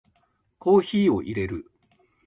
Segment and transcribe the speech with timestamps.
[0.57, 1.69] コーヒーを淹れる